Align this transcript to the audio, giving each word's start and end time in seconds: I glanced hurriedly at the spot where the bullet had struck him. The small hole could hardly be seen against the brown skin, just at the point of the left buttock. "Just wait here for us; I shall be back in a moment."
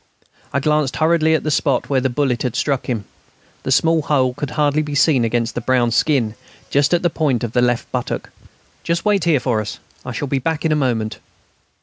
I 0.51 0.59
glanced 0.59 0.95
hurriedly 0.95 1.35
at 1.35 1.43
the 1.43 1.51
spot 1.51 1.87
where 1.87 2.01
the 2.01 2.09
bullet 2.09 2.41
had 2.41 2.55
struck 2.55 2.87
him. 2.87 3.05
The 3.61 3.71
small 3.71 4.01
hole 4.01 4.33
could 4.33 4.49
hardly 4.49 4.81
be 4.81 4.95
seen 4.95 5.23
against 5.23 5.53
the 5.53 5.61
brown 5.61 5.91
skin, 5.91 6.33
just 6.71 6.91
at 6.91 7.03
the 7.03 7.09
point 7.11 7.43
of 7.43 7.51
the 7.51 7.61
left 7.61 7.91
buttock. 7.91 8.31
"Just 8.81 9.05
wait 9.05 9.25
here 9.25 9.39
for 9.39 9.61
us; 9.61 9.77
I 10.03 10.11
shall 10.11 10.27
be 10.27 10.39
back 10.39 10.65
in 10.65 10.71
a 10.71 10.75
moment." 10.75 11.19